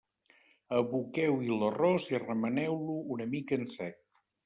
[0.77, 4.05] Aboqueu-hi l'arròs i remeneu-lo una mica en sec.